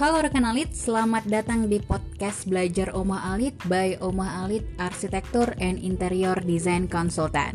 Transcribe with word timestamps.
Halo 0.00 0.24
rekan 0.24 0.48
Alit, 0.48 0.72
selamat 0.72 1.28
datang 1.28 1.68
di 1.68 1.76
podcast 1.76 2.48
Belajar 2.48 2.96
Oma 2.96 3.36
Alit 3.36 3.52
by 3.68 4.00
Oma 4.00 4.40
Alit 4.40 4.64
Arsitektur 4.80 5.52
and 5.60 5.76
Interior 5.76 6.40
Design 6.40 6.88
Consultant. 6.88 7.52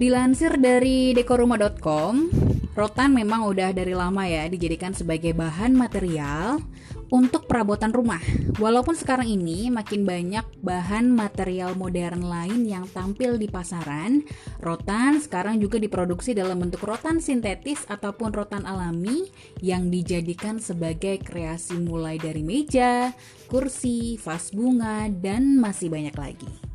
Dilansir 0.00 0.56
dari 0.56 1.12
dekorumah.com, 1.12 2.47
rotan 2.78 3.10
memang 3.10 3.42
udah 3.42 3.74
dari 3.74 3.90
lama 3.90 4.22
ya 4.22 4.46
dijadikan 4.46 4.94
sebagai 4.94 5.34
bahan 5.34 5.74
material 5.74 6.62
untuk 7.10 7.50
perabotan 7.50 7.90
rumah. 7.90 8.22
Walaupun 8.62 8.94
sekarang 8.94 9.26
ini 9.26 9.66
makin 9.66 10.06
banyak 10.06 10.46
bahan 10.62 11.10
material 11.10 11.74
modern 11.74 12.22
lain 12.22 12.70
yang 12.70 12.86
tampil 12.94 13.34
di 13.34 13.50
pasaran, 13.50 14.22
rotan 14.62 15.18
sekarang 15.18 15.58
juga 15.58 15.82
diproduksi 15.82 16.38
dalam 16.38 16.62
bentuk 16.62 16.86
rotan 16.86 17.18
sintetis 17.18 17.82
ataupun 17.90 18.30
rotan 18.30 18.62
alami 18.62 19.26
yang 19.58 19.90
dijadikan 19.90 20.62
sebagai 20.62 21.18
kreasi 21.18 21.82
mulai 21.82 22.14
dari 22.14 22.46
meja, 22.46 23.10
kursi, 23.50 24.14
vas 24.22 24.54
bunga, 24.54 25.10
dan 25.10 25.58
masih 25.58 25.90
banyak 25.90 26.14
lagi. 26.14 26.67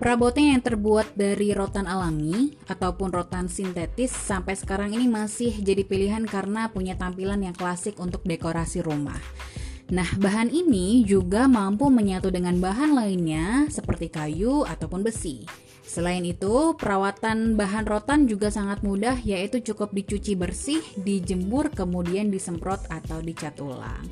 Perabotan 0.00 0.56
yang 0.56 0.64
terbuat 0.64 1.12
dari 1.12 1.52
rotan 1.52 1.84
alami 1.84 2.56
ataupun 2.72 3.12
rotan 3.12 3.52
sintetis 3.52 4.08
sampai 4.08 4.56
sekarang 4.56 4.96
ini 4.96 5.04
masih 5.04 5.52
jadi 5.60 5.84
pilihan 5.84 6.24
karena 6.24 6.72
punya 6.72 6.96
tampilan 6.96 7.44
yang 7.44 7.52
klasik 7.52 8.00
untuk 8.00 8.24
dekorasi 8.24 8.80
rumah. 8.80 9.20
Nah, 9.92 10.08
bahan 10.16 10.48
ini 10.48 11.04
juga 11.04 11.44
mampu 11.52 11.92
menyatu 11.92 12.32
dengan 12.32 12.56
bahan 12.56 12.96
lainnya 12.96 13.68
seperti 13.68 14.08
kayu 14.08 14.64
ataupun 14.64 15.04
besi. 15.04 15.44
Selain 15.84 16.24
itu, 16.24 16.72
perawatan 16.80 17.60
bahan 17.60 17.84
rotan 17.84 18.24
juga 18.24 18.48
sangat 18.48 18.80
mudah 18.80 19.20
yaitu 19.20 19.60
cukup 19.60 19.92
dicuci 19.92 20.32
bersih, 20.32 20.80
dijemur, 20.96 21.68
kemudian 21.76 22.32
disemprot 22.32 22.80
atau 22.88 23.20
dicat 23.20 23.52
ulang. 23.60 24.08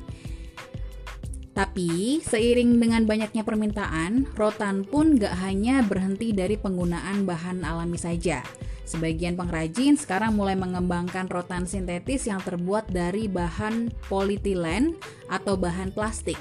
Tapi, 1.59 2.23
seiring 2.23 2.79
dengan 2.79 3.03
banyaknya 3.03 3.43
permintaan, 3.43 4.31
rotan 4.39 4.87
pun 4.87 5.19
gak 5.19 5.43
hanya 5.43 5.83
berhenti 5.83 6.31
dari 6.31 6.55
penggunaan 6.55 7.27
bahan 7.27 7.67
alami 7.67 7.99
saja. 7.99 8.39
Sebagian 8.87 9.35
pengrajin 9.35 9.99
sekarang 9.99 10.39
mulai 10.39 10.55
mengembangkan 10.55 11.27
rotan 11.27 11.67
sintetis 11.67 12.31
yang 12.31 12.39
terbuat 12.39 12.87
dari 12.87 13.27
bahan 13.27 13.91
politilen 14.07 14.95
atau 15.27 15.59
bahan 15.59 15.91
plastik. 15.91 16.39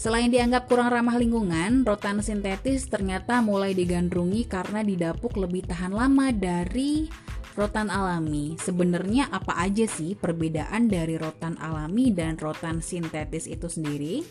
Selain 0.00 0.32
dianggap 0.32 0.64
kurang 0.64 0.88
ramah 0.88 1.20
lingkungan, 1.20 1.84
rotan 1.84 2.24
sintetis 2.24 2.88
ternyata 2.88 3.44
mulai 3.44 3.76
digandrungi 3.76 4.48
karena 4.48 4.80
didapuk 4.80 5.36
lebih 5.36 5.68
tahan 5.68 5.92
lama 5.92 6.32
dari 6.32 7.12
rotan 7.54 7.90
alami. 7.90 8.58
Sebenarnya 8.58 9.30
apa 9.30 9.58
aja 9.58 9.86
sih 9.86 10.18
perbedaan 10.18 10.90
dari 10.90 11.18
rotan 11.18 11.54
alami 11.58 12.10
dan 12.10 12.38
rotan 12.38 12.82
sintetis 12.82 13.46
itu 13.46 13.70
sendiri? 13.70 14.22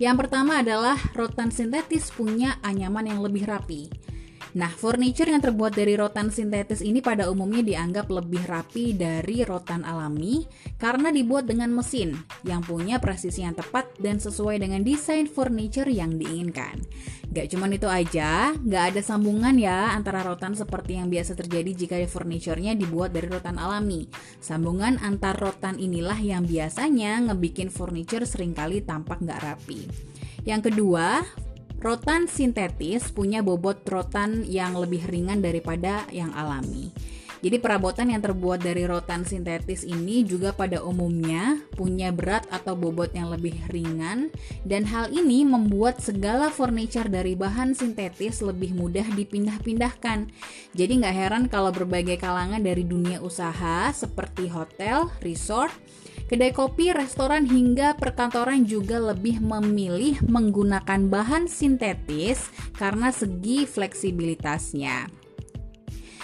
Yang 0.00 0.16
pertama 0.26 0.64
adalah 0.64 0.98
rotan 1.14 1.54
sintetis 1.54 2.10
punya 2.10 2.58
anyaman 2.64 3.06
yang 3.06 3.20
lebih 3.22 3.46
rapi. 3.46 4.01
Nah, 4.52 4.68
furniture 4.68 5.32
yang 5.32 5.40
terbuat 5.40 5.72
dari 5.72 5.96
rotan 5.96 6.28
sintetis 6.28 6.84
ini 6.84 7.00
pada 7.00 7.32
umumnya 7.32 7.64
dianggap 7.64 8.12
lebih 8.12 8.44
rapi 8.44 8.92
dari 8.92 9.40
rotan 9.48 9.80
alami 9.80 10.44
karena 10.76 11.08
dibuat 11.08 11.48
dengan 11.48 11.72
mesin 11.72 12.12
yang 12.44 12.60
punya 12.60 13.00
presisi 13.00 13.40
yang 13.40 13.56
tepat 13.56 13.96
dan 13.96 14.20
sesuai 14.20 14.60
dengan 14.60 14.84
desain 14.84 15.24
furniture 15.24 15.88
yang 15.88 16.20
diinginkan. 16.20 16.84
Gak 17.32 17.48
cuma 17.48 17.64
itu 17.72 17.88
aja, 17.88 18.52
gak 18.52 18.84
ada 18.92 19.00
sambungan 19.00 19.56
ya 19.56 19.96
antara 19.96 20.20
rotan 20.20 20.52
seperti 20.52 21.00
yang 21.00 21.08
biasa 21.08 21.32
terjadi 21.32 21.72
jika 21.72 21.96
furniturnya 22.04 22.76
dibuat 22.76 23.16
dari 23.16 23.32
rotan 23.32 23.56
alami. 23.56 24.04
Sambungan 24.36 25.00
antar 25.00 25.40
rotan 25.40 25.80
inilah 25.80 26.20
yang 26.20 26.44
biasanya 26.44 27.24
ngebikin 27.32 27.72
furniture 27.72 28.28
sering 28.28 28.52
kali 28.52 28.84
tampak 28.84 29.24
gak 29.24 29.40
rapi. 29.40 29.88
Yang 30.44 30.68
kedua, 30.68 31.24
Rotan 31.82 32.30
sintetis 32.30 33.10
punya 33.10 33.42
bobot 33.42 33.82
rotan 33.90 34.46
yang 34.46 34.78
lebih 34.78 35.02
ringan 35.02 35.42
daripada 35.42 36.06
yang 36.14 36.30
alami. 36.30 36.94
Jadi 37.42 37.58
perabotan 37.58 38.06
yang 38.06 38.22
terbuat 38.22 38.62
dari 38.62 38.86
rotan 38.86 39.26
sintetis 39.26 39.82
ini 39.82 40.22
juga 40.22 40.54
pada 40.54 40.78
umumnya 40.78 41.58
punya 41.74 42.14
berat 42.14 42.46
atau 42.54 42.78
bobot 42.78 43.10
yang 43.18 43.34
lebih 43.34 43.58
ringan 43.66 44.30
dan 44.62 44.86
hal 44.86 45.10
ini 45.10 45.42
membuat 45.42 45.98
segala 45.98 46.54
furniture 46.54 47.10
dari 47.10 47.34
bahan 47.34 47.74
sintetis 47.74 48.46
lebih 48.46 48.78
mudah 48.78 49.02
dipindah-pindahkan. 49.18 50.30
Jadi 50.78 50.92
nggak 51.02 51.16
heran 51.18 51.44
kalau 51.50 51.74
berbagai 51.74 52.22
kalangan 52.22 52.62
dari 52.62 52.86
dunia 52.86 53.18
usaha 53.18 53.90
seperti 53.90 54.46
hotel, 54.46 55.10
resort, 55.18 55.74
Kedai 56.30 56.52
kopi, 56.54 56.94
restoran 56.94 57.44
hingga 57.44 57.94
perkantoran 57.98 58.64
juga 58.64 59.00
lebih 59.00 59.42
memilih 59.42 60.20
menggunakan 60.26 61.10
bahan 61.10 61.44
sintetis 61.48 62.48
karena 62.78 63.12
segi 63.12 63.68
fleksibilitasnya. 63.68 65.22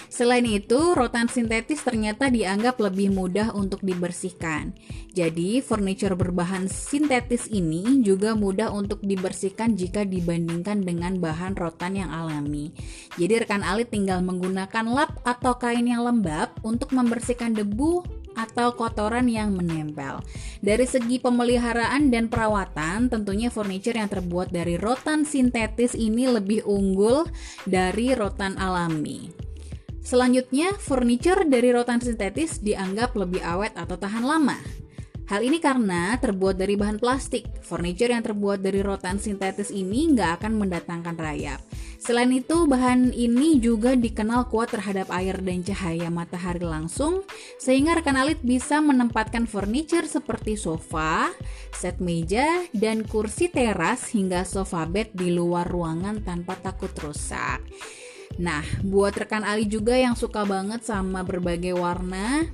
Selain 0.08 0.42
itu, 0.42 0.98
rotan 0.98 1.30
sintetis 1.30 1.84
ternyata 1.86 2.26
dianggap 2.26 2.80
lebih 2.82 3.14
mudah 3.14 3.54
untuk 3.54 3.84
dibersihkan. 3.86 4.74
Jadi, 5.14 5.62
furniture 5.62 6.18
berbahan 6.18 6.66
sintetis 6.66 7.46
ini 7.46 8.02
juga 8.02 8.34
mudah 8.34 8.74
untuk 8.74 8.98
dibersihkan 9.04 9.78
jika 9.78 10.02
dibandingkan 10.02 10.82
dengan 10.82 11.22
bahan 11.22 11.54
rotan 11.54 12.02
yang 12.02 12.10
alami. 12.10 12.74
Jadi, 13.14 13.46
rekan 13.46 13.62
alit 13.62 13.94
tinggal 13.94 14.18
menggunakan 14.24 14.90
lap 14.90 15.22
atau 15.22 15.54
kain 15.54 15.86
yang 15.86 16.02
lembab 16.02 16.50
untuk 16.66 16.90
membersihkan 16.90 17.54
debu, 17.54 18.02
atau 18.38 18.78
kotoran 18.78 19.26
yang 19.26 19.50
menempel. 19.50 20.22
Dari 20.62 20.86
segi 20.86 21.18
pemeliharaan 21.18 22.14
dan 22.14 22.30
perawatan, 22.30 23.10
tentunya 23.10 23.50
furniture 23.50 23.98
yang 23.98 24.06
terbuat 24.06 24.54
dari 24.54 24.78
rotan 24.78 25.26
sintetis 25.26 25.98
ini 25.98 26.30
lebih 26.30 26.62
unggul 26.62 27.26
dari 27.66 28.14
rotan 28.14 28.54
alami. 28.54 29.34
Selanjutnya, 30.06 30.72
furniture 30.78 31.44
dari 31.44 31.68
rotan 31.74 31.98
sintetis 31.98 32.62
dianggap 32.62 33.12
lebih 33.18 33.42
awet 33.44 33.76
atau 33.76 33.98
tahan 33.98 34.24
lama. 34.24 34.56
Hal 35.28 35.44
ini 35.44 35.60
karena 35.60 36.16
terbuat 36.16 36.56
dari 36.56 36.72
bahan 36.72 36.96
plastik. 36.96 37.44
Furniture 37.60 38.16
yang 38.16 38.24
terbuat 38.24 38.64
dari 38.64 38.80
rotan 38.80 39.20
sintetis 39.20 39.68
ini 39.68 40.08
nggak 40.16 40.40
akan 40.40 40.56
mendatangkan 40.56 41.20
rayap. 41.20 41.60
Selain 42.00 42.32
itu, 42.32 42.64
bahan 42.64 43.12
ini 43.12 43.60
juga 43.60 43.92
dikenal 43.92 44.48
kuat 44.48 44.72
terhadap 44.72 45.12
air 45.12 45.36
dan 45.44 45.60
cahaya 45.60 46.08
matahari 46.08 46.64
langsung, 46.64 47.28
sehingga 47.60 48.00
rekan 48.00 48.16
alit 48.16 48.40
bisa 48.40 48.80
menempatkan 48.80 49.44
furniture 49.44 50.08
seperti 50.08 50.56
sofa, 50.56 51.28
set 51.76 52.00
meja, 52.00 52.64
dan 52.72 53.04
kursi 53.04 53.52
teras 53.52 54.08
hingga 54.16 54.48
sofa 54.48 54.88
bed 54.88 55.12
di 55.12 55.28
luar 55.28 55.68
ruangan 55.68 56.24
tanpa 56.24 56.56
takut 56.56 56.94
rusak. 57.04 57.60
Nah, 58.40 58.64
buat 58.80 59.12
rekan 59.12 59.44
alit 59.44 59.68
juga 59.68 59.92
yang 59.92 60.16
suka 60.16 60.46
banget 60.48 60.86
sama 60.86 61.20
berbagai 61.26 61.74
warna, 61.74 62.46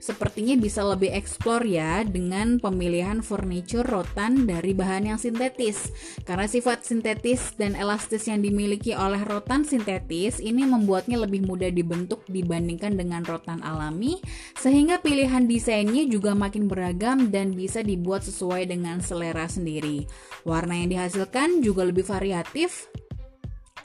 sepertinya 0.00 0.56
bisa 0.56 0.80
lebih 0.82 1.12
eksplor 1.12 1.62
ya 1.68 2.02
dengan 2.02 2.56
pemilihan 2.56 3.20
furniture 3.20 3.84
rotan 3.84 4.48
dari 4.48 4.72
bahan 4.72 5.12
yang 5.12 5.20
sintetis. 5.20 5.92
Karena 6.24 6.48
sifat 6.48 6.82
sintetis 6.82 7.54
dan 7.60 7.76
elastis 7.76 8.26
yang 8.26 8.40
dimiliki 8.40 8.96
oleh 8.96 9.20
rotan 9.22 9.62
sintetis 9.62 10.40
ini 10.40 10.64
membuatnya 10.64 11.20
lebih 11.20 11.44
mudah 11.44 11.68
dibentuk 11.68 12.24
dibandingkan 12.26 12.96
dengan 12.96 13.22
rotan 13.22 13.60
alami, 13.60 14.18
sehingga 14.56 14.98
pilihan 14.98 15.44
desainnya 15.44 16.08
juga 16.08 16.32
makin 16.32 16.66
beragam 16.66 17.28
dan 17.28 17.52
bisa 17.52 17.84
dibuat 17.84 18.24
sesuai 18.24 18.66
dengan 18.66 19.04
selera 19.04 19.46
sendiri. 19.46 20.08
Warna 20.48 20.80
yang 20.80 20.90
dihasilkan 20.96 21.60
juga 21.60 21.84
lebih 21.84 22.08
variatif, 22.08 22.88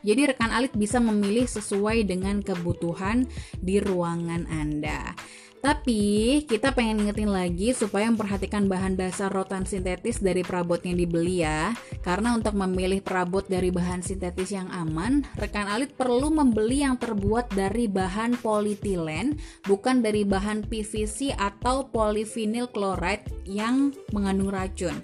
jadi 0.06 0.30
rekan 0.30 0.54
alit 0.54 0.70
bisa 0.78 1.02
memilih 1.02 1.50
sesuai 1.50 2.06
dengan 2.06 2.46
kebutuhan 2.46 3.26
di 3.58 3.82
ruangan 3.82 4.46
Anda. 4.46 5.18
Tapi 5.66 6.46
kita 6.46 6.78
pengen 6.78 7.02
ingetin 7.02 7.34
lagi 7.34 7.74
supaya 7.74 8.06
memperhatikan 8.14 8.70
bahan 8.70 9.02
dasar 9.02 9.34
rotan 9.34 9.66
sintetis 9.66 10.22
dari 10.22 10.46
perabot 10.46 10.78
yang 10.78 10.94
dibeli 10.94 11.42
ya. 11.42 11.74
Karena 12.06 12.38
untuk 12.38 12.54
memilih 12.54 13.02
perabot 13.02 13.42
dari 13.42 13.74
bahan 13.74 14.06
sintetis 14.06 14.54
yang 14.54 14.70
aman, 14.70 15.26
rekan 15.42 15.66
alit 15.66 15.98
perlu 15.98 16.30
membeli 16.30 16.86
yang 16.86 17.02
terbuat 17.02 17.50
dari 17.58 17.90
bahan 17.90 18.38
politilen, 18.46 19.42
bukan 19.66 20.06
dari 20.06 20.22
bahan 20.22 20.70
PVC 20.70 21.34
atau 21.34 21.90
polyvinyl 21.90 22.70
chloride 22.70 23.26
yang 23.50 23.90
mengandung 24.14 24.54
racun. 24.54 25.02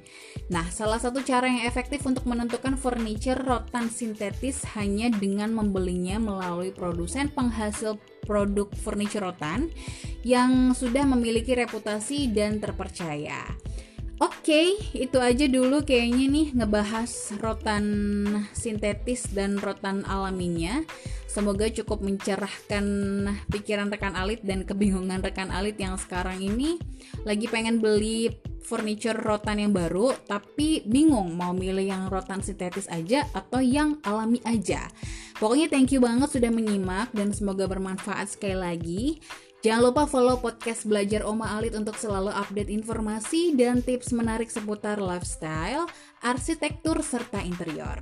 Nah, 0.53 0.69
salah 0.69 1.01
satu 1.01 1.25
cara 1.25 1.49
yang 1.49 1.65
efektif 1.65 2.05
untuk 2.05 2.29
menentukan 2.29 2.77
furniture 2.77 3.41
rotan 3.49 3.89
sintetis 3.89 4.61
hanya 4.77 5.09
dengan 5.09 5.57
membelinya 5.57 6.21
melalui 6.21 6.69
produsen 6.69 7.33
penghasil 7.33 7.97
produk 8.29 8.69
furniture 8.77 9.25
rotan 9.25 9.73
yang 10.21 10.73
sudah 10.77 11.06
memiliki 11.06 11.57
reputasi 11.57 12.29
dan 12.29 12.62
terpercaya. 12.62 13.45
Oke, 14.21 14.53
okay, 14.53 14.68
itu 14.94 15.18
aja 15.18 15.50
dulu 15.50 15.81
kayaknya 15.81 16.29
nih 16.29 16.47
ngebahas 16.53 17.09
rotan 17.41 17.85
sintetis 18.53 19.33
dan 19.33 19.57
rotan 19.57 20.06
alaminya. 20.06 20.85
Semoga 21.25 21.65
cukup 21.73 22.06
mencerahkan 22.06 22.85
pikiran 23.50 23.89
rekan 23.89 24.13
alit 24.13 24.45
dan 24.45 24.62
kebingungan 24.62 25.25
rekan 25.25 25.50
alit 25.50 25.73
yang 25.81 25.97
sekarang 25.97 26.38
ini 26.38 26.77
lagi 27.25 27.50
pengen 27.50 27.81
beli 27.81 28.29
furniture 28.62 29.18
rotan 29.18 29.57
yang 29.57 29.73
baru 29.73 30.13
tapi 30.29 30.85
bingung 30.85 31.33
mau 31.33 31.50
milih 31.50 31.89
yang 31.89 32.03
rotan 32.13 32.45
sintetis 32.45 32.85
aja 32.94 33.25
atau 33.33 33.57
yang 33.57 33.97
alami 34.06 34.38
aja. 34.45 34.85
Pokoknya 35.41 35.65
thank 35.65 35.89
you 35.89 35.97
banget 35.97 36.29
sudah 36.29 36.53
menyimak 36.53 37.09
dan 37.09 37.33
semoga 37.33 37.65
bermanfaat 37.65 38.38
sekali 38.38 38.53
lagi. 38.53 39.06
Jangan 39.61 39.93
lupa 39.93 40.09
follow 40.09 40.41
podcast 40.41 40.89
Belajar 40.89 41.21
Oma 41.21 41.53
Alit 41.53 41.77
untuk 41.77 41.93
selalu 41.93 42.33
update 42.33 42.73
informasi 42.73 43.53
dan 43.53 43.85
tips 43.85 44.09
menarik 44.09 44.49
seputar 44.49 44.97
lifestyle, 44.97 45.85
arsitektur, 46.25 46.97
serta 47.05 47.45
interior. 47.45 48.01